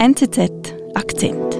[0.00, 1.58] NZZ Akzent.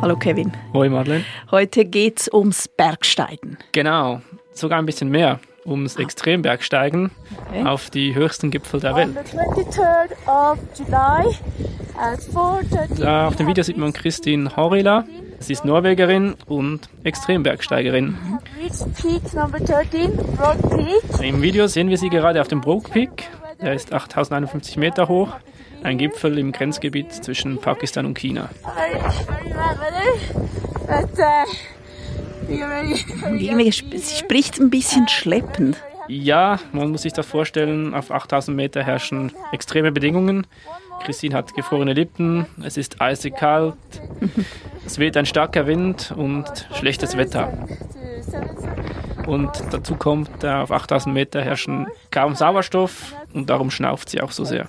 [0.00, 0.52] Hallo Kevin.
[0.72, 1.24] Hoi Madeleine.
[1.50, 3.58] Heute geht's ums Bergsteigen.
[3.72, 4.20] Genau,
[4.52, 7.10] sogar ein bisschen mehr ums Extrembergsteigen
[7.48, 7.64] Okay.
[7.64, 9.08] auf die höchsten Gipfel der Welt.
[9.08, 11.34] On the 23rd of July
[11.98, 15.04] at 4.30 Da auf dem Video sieht man Christine Horila.
[15.40, 18.16] Sie ist Norwegerin und Extrembergsteigerin.
[18.60, 21.22] reached peak number 13, Rock Peak.
[21.22, 23.28] Im Video sehen wir sie gerade auf dem Broke Peak.
[23.60, 25.32] Der ist 8051 Meter hoch.
[25.82, 28.48] Ein Gipfel im Grenzgebiet zwischen Pakistan und China.
[32.48, 35.76] Sie spricht ein bisschen schleppend.
[36.08, 40.46] Ja, man muss sich das vorstellen, auf 8000 Meter herrschen extreme Bedingungen.
[41.04, 43.74] Christine hat gefrorene Lippen, es ist eisig kalt,
[44.86, 47.52] es weht ein starker Wind und schlechtes Wetter.
[47.68, 48.78] To 7th
[49.28, 54.30] Und dazu kommt, äh, auf 8000 Meter herrschen kaum Sauerstoff und darum schnauft sie auch
[54.30, 54.66] so sehr.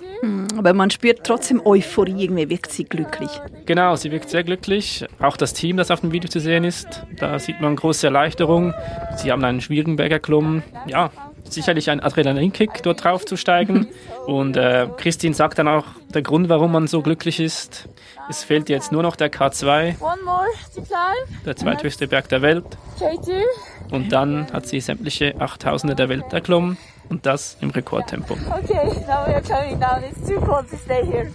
[0.56, 3.30] Aber man spürt trotzdem Euphorie, irgendwie wirkt sie glücklich.
[3.64, 5.06] Genau, sie wirkt sehr glücklich.
[5.18, 8.74] Auch das Team, das auf dem Video zu sehen ist, da sieht man große Erleichterung.
[9.16, 10.62] Sie haben einen schwierigen Berg erklommen.
[10.86, 11.10] Ja,
[11.52, 13.88] sicherlich ein Adrenalinkick, dort drauf zu steigen.
[14.26, 15.84] Und äh, Christine sagt dann auch,
[16.14, 17.88] der Grund, warum man so glücklich ist,
[18.28, 22.42] es fehlt jetzt nur noch der K2, One more to climb, der zweithöchste Berg der
[22.42, 22.64] Welt.
[22.98, 23.42] K2.
[23.90, 26.76] Und dann hat sie sämtliche 8000er der Welt erklommen
[27.08, 28.34] und das im Rekordtempo.
[28.34, 30.02] Okay, now we are climbing down.
[30.04, 31.30] It's too cold to stay here.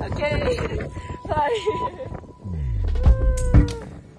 [0.00, 0.58] Okay,
[1.24, 2.25] bye.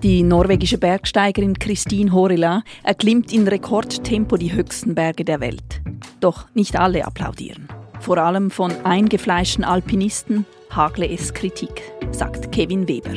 [0.03, 5.81] Die norwegische Bergsteigerin Christine Horila erklimmt in Rekordtempo die höchsten Berge der Welt.
[6.19, 7.67] Doch nicht alle applaudieren.
[7.99, 11.81] Vor allem von eingefleischten Alpinisten hagle es Kritik,
[12.11, 13.15] sagt Kevin Weber.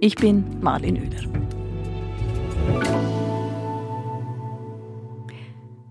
[0.00, 1.32] Ich bin Marlin Oehler.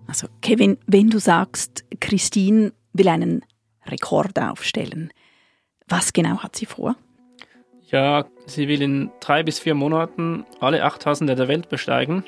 [0.05, 3.43] Also Kevin, wenn du sagst, Christine will einen
[3.87, 5.11] Rekord aufstellen,
[5.87, 6.95] was genau hat sie vor?
[7.91, 12.23] Ja, sie will in drei bis vier Monaten alle 8000er der Welt besteigen.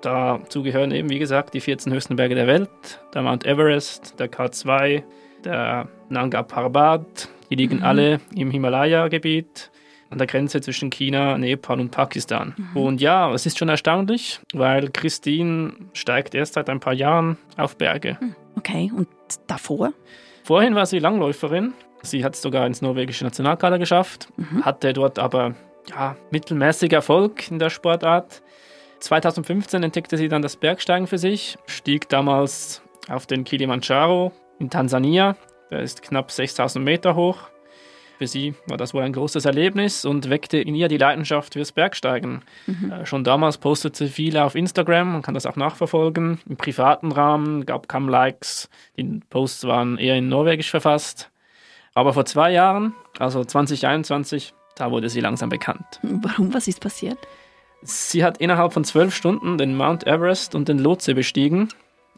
[0.00, 2.70] Dazu gehören eben, wie gesagt, die 14 höchsten Berge der Welt,
[3.12, 5.02] der Mount Everest, der K2,
[5.44, 7.28] der Nanga Parbat.
[7.50, 9.70] Die liegen alle im Himalaya-Gebiet
[10.08, 12.54] an der Grenze zwischen China, Nepal und Pakistan.
[12.74, 17.76] Und ja, es ist schon erstaunlich, weil Christine steigt erst seit ein paar Jahren auf
[17.76, 18.18] Berge.
[18.56, 19.08] Okay, und
[19.46, 19.92] davor?
[20.42, 21.74] Vorhin war sie Langläuferin.
[22.02, 24.28] Sie hat es sogar ins norwegische Nationalkader geschafft,
[24.62, 25.54] hatte dort aber
[25.88, 28.42] ja, mittelmäßig Erfolg in der Sportart.
[29.00, 35.36] 2015 entdeckte sie dann das Bergsteigen für sich, stieg damals auf den Kilimanjaro in Tansania.
[35.70, 37.48] Der ist knapp 6000 Meter hoch.
[38.18, 41.72] Für sie war das wohl ein großes Erlebnis und weckte in ihr die Leidenschaft fürs
[41.72, 42.42] Bergsteigen.
[42.90, 46.38] Äh, schon damals postete sie viele auf Instagram, man kann das auch nachverfolgen.
[46.46, 48.68] Im privaten Rahmen gab kaum Likes,
[48.98, 51.30] die Posts waren eher in Norwegisch verfasst.
[51.94, 56.00] Aber vor zwei Jahren, also 2021, da wurde sie langsam bekannt.
[56.02, 56.54] Warum?
[56.54, 57.18] Was ist passiert?
[57.82, 61.68] Sie hat innerhalb von zwölf Stunden den Mount Everest und den Lhotse bestiegen.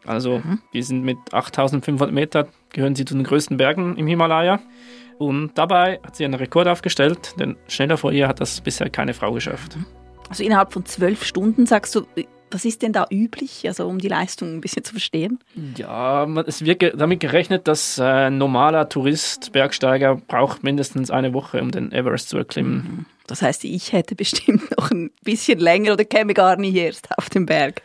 [0.05, 4.61] Also, die sind mit 8500 Meter, gehören sie zu den größten Bergen im Himalaya.
[5.19, 9.15] Und dabei hat sie einen Rekord aufgestellt, denn schneller vor ihr hat das bisher keine
[9.15, 9.79] Frau geschafft.
[10.29, 12.07] Also innerhalb von zwölf Stunden sagst du,
[12.53, 15.39] was ist denn da üblich, also um die Leistung ein bisschen zu verstehen?
[15.77, 21.33] Ja, es wird ge- damit gerechnet, dass äh, ein normaler Tourist, Bergsteiger, braucht mindestens eine
[21.35, 23.07] Woche, um den Everest zu erklimmen.
[23.29, 27.31] Das heißt, ich hätte bestimmt noch ein bisschen länger oder käme gar nicht erst auf
[27.31, 27.81] den Berg.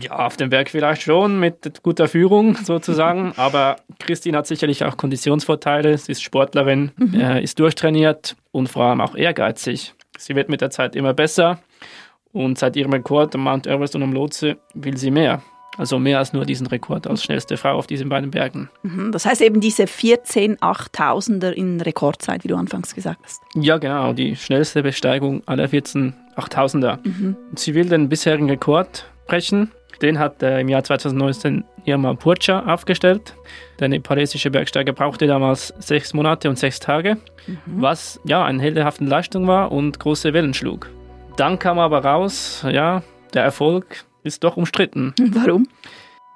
[0.00, 3.32] Ja, auf dem Berg vielleicht schon, mit guter Führung sozusagen.
[3.36, 5.98] Aber Christine hat sicherlich auch Konditionsvorteile.
[5.98, 9.92] Sie ist Sportlerin, äh, ist durchtrainiert und vor allem auch ehrgeizig.
[10.18, 11.58] Sie wird mit der Zeit immer besser.
[12.36, 15.42] Und seit ihrem Rekord am Mount Everest und am Lhotse will sie mehr.
[15.78, 18.70] Also mehr als nur diesen Rekord als schnellste Frau auf diesen beiden Bergen.
[18.82, 23.42] Mhm, Das heißt eben diese 14 8000er in Rekordzeit, wie du anfangs gesagt hast.
[23.54, 26.98] Ja, genau, die schnellste Besteigung aller 14 8000er.
[27.04, 29.70] Und Sie will den bisherigen Rekord brechen.
[30.02, 33.34] Den hat äh, im Jahr 2019 Irma Purcha aufgestellt.
[33.80, 37.16] Der nepalesische Bergsteiger brauchte damals sechs Monate und sechs Tage,
[37.64, 40.90] was ja eine heldenhafte Leistung war und große Wellen schlug.
[41.36, 43.02] Dann kam aber raus, ja,
[43.34, 45.14] der Erfolg ist doch umstritten.
[45.32, 45.68] Warum?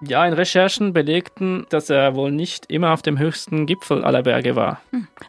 [0.03, 4.57] Ja, in Recherchen belegten, dass er wohl nicht immer auf dem höchsten Gipfel aller Berge
[4.57, 4.81] war.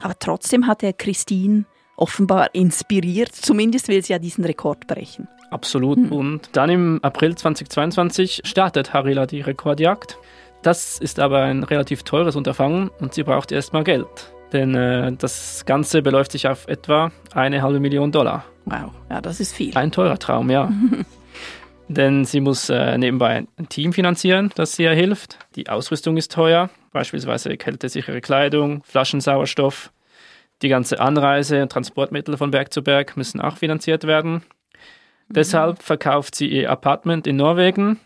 [0.02, 1.66] Aber trotzdem hat er Christine
[1.96, 3.34] offenbar inspiriert.
[3.34, 5.28] Zumindest will sie ja diesen Rekord brechen.
[5.52, 6.12] Absolut.
[6.12, 10.18] Und dann im April 2022 startet Harila die Rekordjagd.
[10.64, 14.34] Das ist aber ein relativ teures Unterfangen und sie braucht erstmal Geld.
[14.54, 18.46] Denn äh, das Ganze beläuft sich auf etwa eine halbe Million Dollar.
[18.66, 19.76] Wow, ja, das ist viel.
[19.76, 20.72] Ein teurer Traum, ja.
[21.88, 25.40] denn sie muss äh, nebenbei ein Team finanzieren, das ihr hilft.
[25.56, 29.92] Die Ausrüstung ist teuer, beispielsweise kältesichere Kleidung, Flaschensauerstoff.
[30.62, 34.34] Die ganze Anreise und Transportmittel von Berg zu Berg müssen auch finanziert werden.
[34.34, 34.42] Mhm.
[35.34, 38.00] Deshalb verkauft sie ihr Apartment in Norwegen.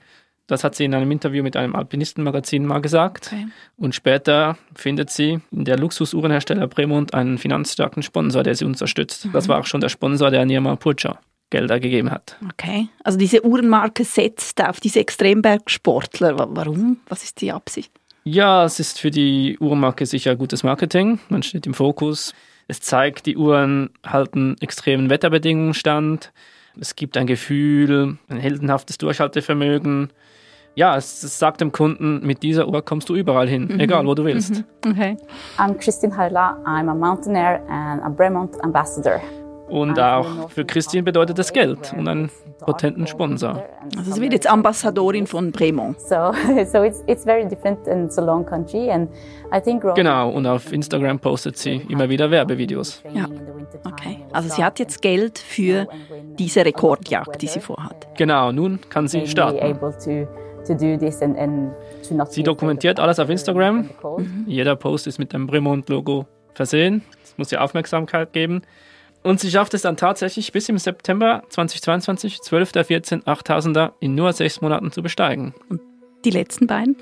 [0.47, 3.31] Das hat sie in einem Interview mit einem Alpinistenmagazin mal gesagt.
[3.33, 3.47] Okay.
[3.77, 9.25] Und später findet sie in der Luxusuhrenhersteller Bremont einen finanzstarken Sponsor, der sie unterstützt.
[9.25, 9.31] Mhm.
[9.31, 11.19] Das war auch schon der Sponsor, der Nirma Purcha
[11.49, 12.37] Gelder gegeben hat.
[12.51, 16.37] Okay, also diese Uhrenmarke setzt auf diese Extrembergsportler.
[16.37, 16.97] Warum?
[17.07, 17.91] Was ist die Absicht?
[18.23, 21.19] Ja, es ist für die Uhrenmarke sicher gutes Marketing.
[21.29, 22.33] Man steht im Fokus.
[22.67, 26.33] Es zeigt, die Uhren halten extremen Wetterbedingungen stand.
[26.79, 30.09] Es gibt ein Gefühl, ein heldenhaftes Durchhaltevermögen.
[30.75, 33.79] Ja, es, es sagt dem Kunden, mit dieser Uhr kommst du überall hin, mhm.
[33.79, 34.63] egal wo du willst.
[34.85, 34.91] Mhm.
[34.91, 35.17] Okay.
[35.57, 39.21] I'm Christine Harla, I'm a mountaineer and a Bremont ambassador.
[39.67, 42.29] Und auch für Christine bedeutet das Geld und einen
[42.59, 43.63] potenten Sponsor.
[43.97, 45.97] Also sie wird jetzt Ambassadorin von Bremont.
[49.95, 53.01] Genau, und auf Instagram postet sie immer wieder Werbevideos.
[53.11, 53.25] Ja,
[53.85, 54.19] okay.
[54.31, 55.87] Also sie hat jetzt Geld für
[56.37, 58.07] diese Rekordjagd, die sie vorhat.
[58.17, 59.79] Genau, nun kann sie starten.
[62.29, 63.89] Sie dokumentiert alles auf Instagram.
[64.17, 64.45] Mhm.
[64.47, 67.03] Jeder Post ist mit dem Bremont-Logo versehen.
[67.23, 68.61] Es muss ja Aufmerksamkeit geben.
[69.23, 72.71] Und sie schafft es dann tatsächlich bis im September 2022 12.
[72.85, 75.55] 14 8000er in nur sechs Monaten zu besteigen.
[75.67, 75.81] Und
[76.23, 76.95] die letzten beiden?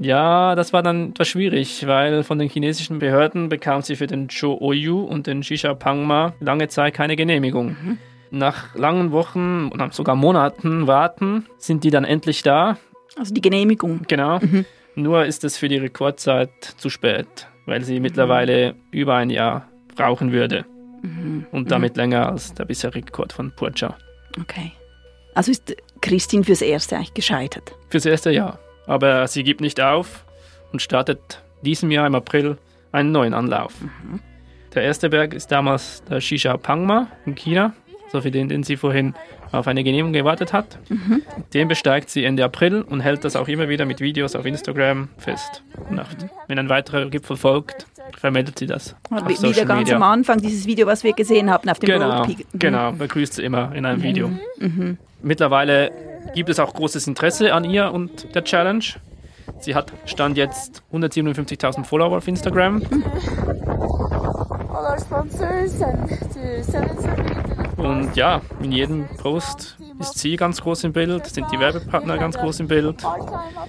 [0.00, 4.28] Ja, das war dann etwas schwierig, weil von den chinesischen Behörden bekam sie für den
[4.28, 7.68] Zhou Oyu und den Shisha Pangma lange Zeit keine Genehmigung.
[7.68, 7.98] Mhm.
[8.30, 12.76] Nach langen Wochen und sogar Monaten warten sind die dann endlich da.
[13.16, 14.02] Also die Genehmigung.
[14.08, 14.38] Genau.
[14.38, 14.64] Mhm.
[14.94, 18.02] Nur ist es für die Rekordzeit zu spät, weil sie mhm.
[18.02, 20.64] mittlerweile über ein Jahr brauchen würde.
[21.02, 21.46] Mhm.
[21.52, 22.00] Und damit mhm.
[22.00, 23.96] länger als der bisherige Rekord von Purcha.
[24.40, 24.72] Okay.
[25.34, 27.74] Also ist Christine fürs Erste eigentlich gescheitert?
[27.90, 28.58] Fürs Erste ja.
[28.86, 30.24] Aber sie gibt nicht auf
[30.72, 32.58] und startet diesem Jahr im April
[32.92, 33.80] einen neuen Anlauf.
[33.80, 34.20] Mhm.
[34.74, 37.74] Der erste Berg ist damals der Shisha Pangma in China,
[38.12, 39.14] so für den, den sie vorhin
[39.52, 40.78] auf eine Genehmigung gewartet hat.
[40.88, 41.22] Mhm.
[41.54, 45.08] Den besteigt sie Ende April und hält das auch immer wieder mit Videos auf Instagram
[45.18, 45.62] fest.
[45.88, 46.00] Und
[46.46, 48.94] wenn ein weiterer Gipfel folgt, vermeldet sie das.
[49.26, 49.96] Wie, wieder ganz Media.
[49.96, 52.26] am Anfang, dieses Video, was wir gesehen haben auf dem genau.
[52.26, 52.36] Mhm.
[52.54, 54.28] Genau, begrüßt sie immer in einem Video.
[54.28, 54.38] Mhm.
[54.58, 54.98] mhm.
[55.20, 55.90] Mittlerweile
[56.34, 58.84] gibt es auch großes Interesse an ihr und der Challenge.
[59.60, 62.82] Sie hat Stand jetzt 157.000 Follower auf Instagram.
[67.78, 72.36] Und ja, in jedem Post ist sie ganz groß im Bild, sind die Werbepartner ganz
[72.36, 73.02] groß im Bild.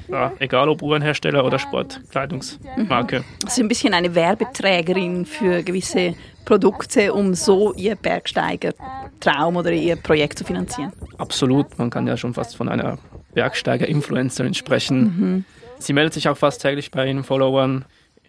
[0.07, 3.23] Ja, egal ob Uhrenhersteller oder Sportkleidungsmarke.
[3.45, 6.15] Also ein bisschen eine Werbeträgerin für gewisse
[6.45, 10.91] Produkte, um so ihr Bergsteiger-Traum oder ihr Projekt zu finanzieren.
[11.19, 12.97] Absolut, man kann ja schon fast von einer
[13.35, 15.01] Bergsteiger-Influencerin sprechen.
[15.01, 15.45] Mhm.
[15.77, 17.85] Sie meldet sich auch fast täglich bei ihren Followern,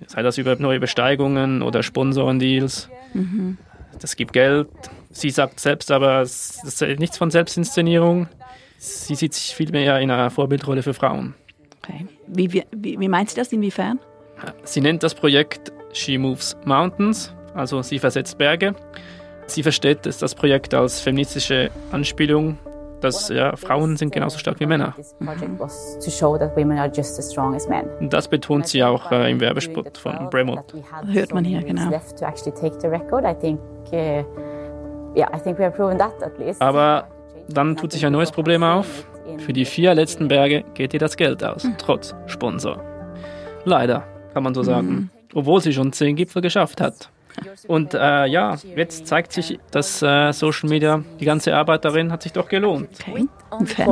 [0.06, 2.90] sei das über neue Besteigungen oder Sponsorendeals.
[3.14, 3.56] Mhm.
[3.98, 4.68] Das gibt Geld,
[5.12, 8.28] Sie sagt selbst aber, das ist nichts von Selbstinszenierung.
[8.78, 11.34] Sie sieht sich vielmehr in einer Vorbildrolle für Frauen.
[11.82, 12.06] Okay.
[12.28, 12.64] Wie, wie,
[13.00, 13.52] wie meint sie das?
[13.52, 13.98] Inwiefern?
[14.62, 18.74] Sie nennt das Projekt She Moves Mountains, also sie versetzt Berge.
[19.46, 22.56] Sie versteht das Projekt als feministische Anspielung,
[23.00, 24.94] dass ja, Frauen sind genauso stark wie Männer.
[28.00, 30.74] Und das betont sie auch äh, im Werbespot von Bremont.
[31.06, 31.90] Hört man hier, genau.
[36.60, 37.08] Aber
[37.48, 39.06] dann tut sich ein neues Problem auf.
[39.38, 42.82] Für die vier letzten Berge geht ihr das Geld aus, trotz Sponsor.
[43.64, 44.88] Leider, kann man so sagen.
[44.88, 45.10] Mhm.
[45.34, 47.10] Obwohl sie schon zehn Gipfel geschafft hat.
[47.66, 52.22] Und äh, ja, jetzt zeigt sich, dass äh, Social Media, die ganze Arbeit darin hat
[52.22, 52.88] sich doch gelohnt.
[53.50, 53.84] Okay.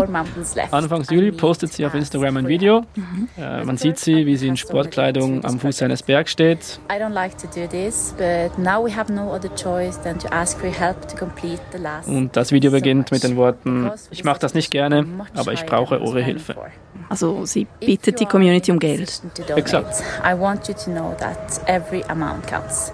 [0.70, 2.84] Anfang Juli postet sie auf Instagram ein Video.
[2.94, 3.28] Mhm.
[3.36, 6.78] Äh, man sieht sie, wie sie in Sportkleidung am Fuß eines Bergs steht.
[12.06, 16.00] Und das Video beginnt mit den Worten, ich mache das nicht gerne, aber ich brauche
[16.00, 16.54] eure Hilfe.
[17.08, 19.22] Also sie bittet die Community um Geld.
[19.56, 20.02] Exakt.
[20.24, 22.92] I want you to know that every amount counts.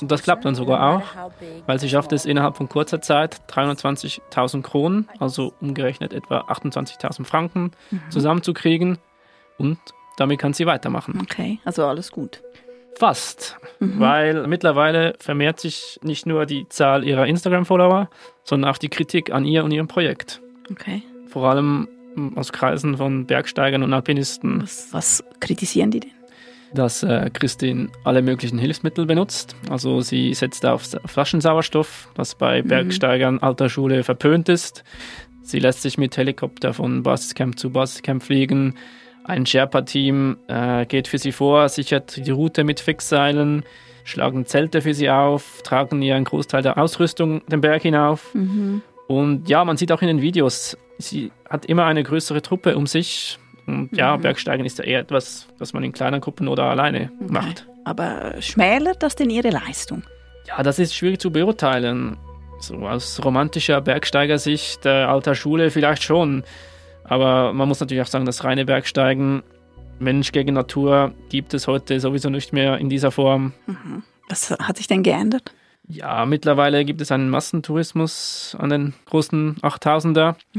[0.00, 1.02] Und das klappt dann sogar auch,
[1.66, 7.72] weil sie schafft es innerhalb von kurzer Zeit 320.000 Kronen, also umgerechnet etwa 28.000 Franken,
[7.90, 8.00] mhm.
[8.10, 8.98] zusammenzukriegen
[9.58, 9.78] und
[10.16, 11.18] damit kann sie weitermachen.
[11.22, 12.42] Okay, also alles gut.
[12.98, 14.00] Fast, mhm.
[14.00, 18.10] weil mittlerweile vermehrt sich nicht nur die Zahl ihrer Instagram-Follower,
[18.44, 20.42] sondern auch die Kritik an ihr und ihrem Projekt.
[20.70, 21.02] Okay.
[21.26, 21.88] Vor allem
[22.34, 24.62] aus Kreisen von Bergsteigern und Alpinisten.
[24.62, 26.21] Was, was kritisieren die denn?
[26.74, 29.56] Dass äh, Christine alle möglichen Hilfsmittel benutzt.
[29.70, 32.68] Also sie setzt auf Flaschensauerstoff, was bei mhm.
[32.68, 34.84] Bergsteigern alter Schule verpönt ist.
[35.42, 38.76] Sie lässt sich mit Helikopter von Basiscamp zu Basiscamp fliegen.
[39.24, 43.64] Ein Sherpa-Team äh, geht für sie vor, sichert die Route mit Fixseilen,
[44.04, 48.34] schlagen Zelte für sie auf, tragen ihr einen Großteil der Ausrüstung den Berg hinauf.
[48.34, 48.82] Mhm.
[49.06, 52.86] Und ja, man sieht auch in den Videos, sie hat immer eine größere Truppe um
[52.86, 53.38] sich.
[53.66, 54.22] Und ja, Mhm.
[54.22, 57.66] Bergsteigen ist ja eher etwas, was man in kleinen Gruppen oder alleine macht.
[57.84, 60.02] Aber schmälert das denn ihre Leistung?
[60.48, 62.16] Ja, das ist schwierig zu beurteilen.
[62.60, 66.44] So aus romantischer Bergsteigersicht, äh, alter Schule vielleicht schon.
[67.04, 69.42] Aber man muss natürlich auch sagen, das reine Bergsteigen,
[69.98, 73.52] Mensch gegen Natur, gibt es heute sowieso nicht mehr in dieser Form.
[74.28, 75.52] Was hat sich denn geändert?
[75.88, 80.36] Ja, mittlerweile gibt es einen Massentourismus an den großen 8000er.
[80.54, 80.58] Äh,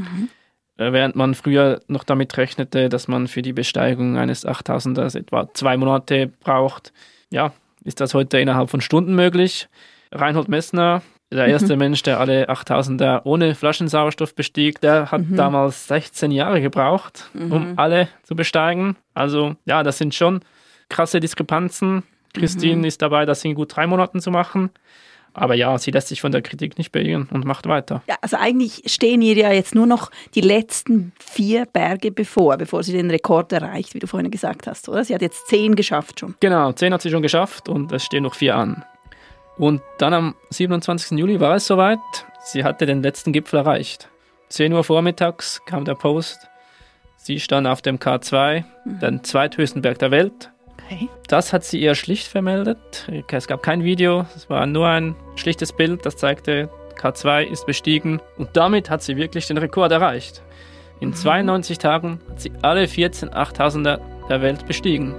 [0.76, 5.76] Während man früher noch damit rechnete, dass man für die Besteigung eines 8000ers etwa zwei
[5.76, 6.92] Monate braucht,
[7.30, 7.52] ja,
[7.84, 9.68] ist das heute innerhalb von Stunden möglich.
[10.10, 11.02] Reinhold Messner,
[11.32, 17.30] der erste Mensch, der alle 8000er ohne Flaschensauerstoff bestieg, der hat damals 16 Jahre gebraucht,
[17.34, 18.96] um alle zu besteigen.
[19.14, 20.40] Also ja, das sind schon
[20.88, 22.02] krasse Diskrepanzen.
[22.34, 24.70] Christine ist dabei, das in gut drei Monaten zu machen.
[25.34, 28.02] Aber ja, sie lässt sich von der Kritik nicht beirren und macht weiter.
[28.08, 32.84] Ja, also eigentlich stehen ihr ja jetzt nur noch die letzten vier Berge bevor, bevor
[32.84, 35.04] sie den Rekord erreicht, wie du vorhin gesagt hast, oder?
[35.04, 36.36] Sie hat jetzt zehn geschafft schon.
[36.40, 38.84] Genau, 10 hat sie schon geschafft und es stehen noch vier an.
[39.56, 41.18] Und dann am 27.
[41.18, 41.98] Juli war es soweit.
[42.44, 44.08] Sie hatte den letzten Gipfel erreicht.
[44.48, 46.48] 10 Uhr vormittags kam der Post.
[47.16, 50.50] Sie stand auf dem K2, den zweithöchsten Berg der Welt.
[50.84, 51.08] Okay.
[51.28, 53.08] Das hat sie eher schlicht vermeldet.
[53.28, 58.20] Es gab kein Video, es war nur ein schlichtes Bild, das zeigte, K2 ist bestiegen.
[58.36, 60.42] Und damit hat sie wirklich den Rekord erreicht.
[61.00, 65.14] In 92 Tagen hat sie alle 14 8000er der Welt bestiegen.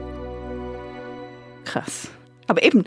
[1.66, 2.10] Krass.
[2.48, 2.86] Aber eben,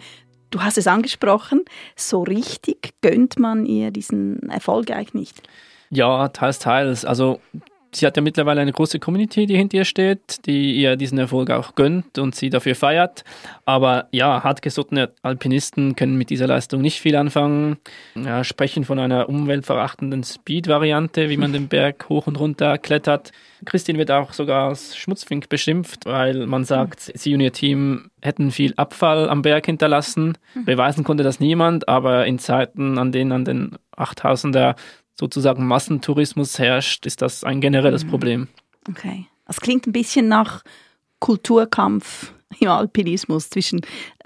[0.50, 1.64] du hast es angesprochen,
[1.96, 5.42] so richtig gönnt man ihr diesen Erfolg eigentlich nicht.
[5.90, 7.04] Ja, teils, teils.
[7.04, 7.40] Also
[7.98, 11.50] sie hat ja mittlerweile eine große Community, die hinter ihr steht, die ihr diesen Erfolg
[11.50, 13.24] auch gönnt und sie dafür feiert.
[13.64, 17.78] Aber ja, hartgesottene Alpinisten können mit dieser Leistung nicht viel anfangen.
[18.14, 23.32] Ja, sprechen von einer umweltverachtenden Speed-Variante, wie man den Berg hoch und runter klettert.
[23.64, 28.50] Christine wird auch sogar als Schmutzfink beschimpft, weil man sagt, sie und ihr Team hätten
[28.50, 30.38] viel Abfall am Berg hinterlassen.
[30.64, 34.76] Beweisen konnte das niemand, aber in Zeiten, an denen an den 8000er
[35.18, 38.48] sozusagen Massentourismus herrscht, ist das ein generelles Problem.
[38.88, 39.26] Okay.
[39.46, 40.62] Das klingt ein bisschen nach
[41.20, 43.80] Kulturkampf im Alpinismus zwischen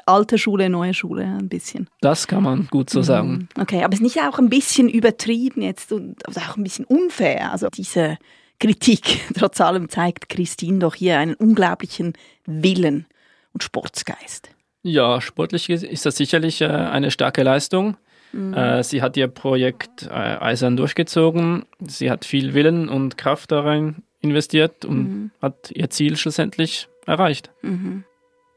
[0.06, 1.88] alter Schule, neuer Schule, ein bisschen.
[2.00, 3.48] Das kann man gut so sagen.
[3.58, 7.52] Okay, aber ist nicht auch ein bisschen übertrieben jetzt und also auch ein bisschen unfair?
[7.52, 8.18] Also diese
[8.58, 12.14] Kritik, trotz allem zeigt Christine doch hier einen unglaublichen
[12.46, 13.06] Willen
[13.52, 14.50] und Sportsgeist.
[14.82, 17.96] Ja, sportlich ist das sicherlich äh, eine starke Leistung.
[18.32, 21.64] Äh, sie hat ihr Projekt äh, eisern durchgezogen.
[21.80, 27.50] Sie hat viel Willen und Kraft da rein investiert und hat ihr Ziel schlussendlich erreicht.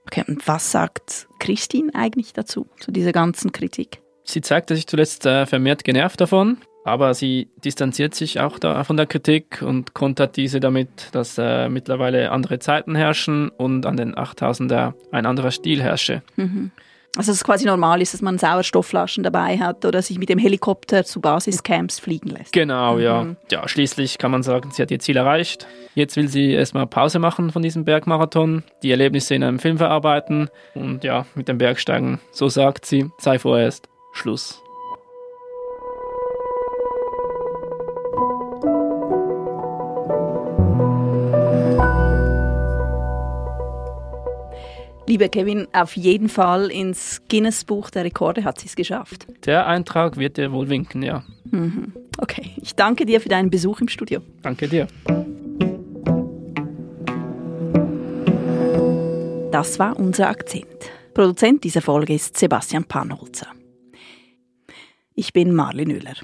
[0.06, 4.02] Okay, und was sagt Christine eigentlich dazu, zu dieser ganzen Kritik?
[4.24, 8.98] Sie zeigte sich zuletzt äh, vermehrt genervt davon, aber sie distanziert sich auch da von
[8.98, 14.16] der Kritik und kontert diese damit, dass äh, mittlerweile andere Zeiten herrschen und an den
[14.16, 16.22] 8000er ein anderer Stil herrsche.
[17.18, 20.38] Also dass es quasi normal ist, dass man Sauerstoffflaschen dabei hat oder sich mit dem
[20.38, 22.52] Helikopter zu Basiscamps fliegen lässt.
[22.52, 23.36] Genau, ja.
[23.52, 25.68] Ja, schließlich kann man sagen, sie hat ihr Ziel erreicht.
[25.94, 30.50] Jetzt will sie erstmal Pause machen von diesem Bergmarathon, die Erlebnisse in einem Film verarbeiten
[30.74, 34.65] und ja, mit dem Bergsteigen, so sagt sie, sei vorerst Schluss.
[45.08, 49.28] Lieber Kevin, auf jeden Fall ins Guinness-Buch der Rekorde hat sie es geschafft.
[49.46, 51.24] Der Eintrag wird dir wohl winken, ja.
[52.18, 54.22] Okay, ich danke dir für deinen Besuch im Studio.
[54.42, 54.88] Danke dir.
[59.52, 60.66] Das war unser Akzent.
[61.14, 63.48] Produzent dieser Folge ist Sebastian Panholzer.
[65.14, 66.16] Ich bin Marlene Müller.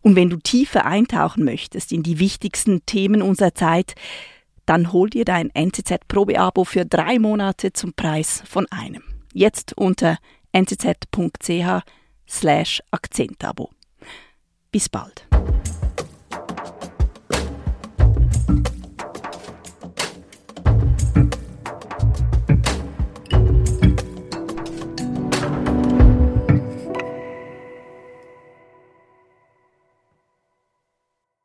[0.00, 3.94] Und wenn du tiefer eintauchen möchtest in die wichtigsten Themen unserer Zeit,
[4.68, 9.02] dann hol dir dein NZZ-Probeabo für drei Monate zum Preis von einem.
[9.32, 10.18] Jetzt unter
[10.52, 11.82] nzz.ch
[12.28, 13.70] slash Akzentabo.
[14.70, 15.27] Bis bald.